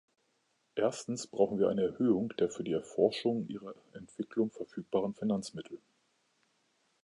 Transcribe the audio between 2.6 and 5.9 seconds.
die Erforschung ihrer Entwicklung verfügbaren Finanzmittel.